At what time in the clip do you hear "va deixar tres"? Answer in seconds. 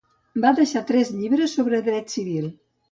0.45-1.11